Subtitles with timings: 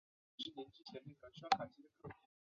[0.03, 2.15] 格罗索立功啦！